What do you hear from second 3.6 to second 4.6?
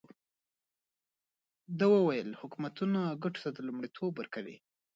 لومړیتوب ورکوي.